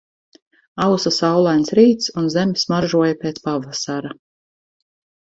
Ausa 0.85 1.11
saulains 1.17 1.73
rīts 1.79 2.09
un 2.21 2.29
zeme 2.35 2.61
smaržoja 2.61 3.17
pēc 3.25 3.37
pavasara 3.49 4.15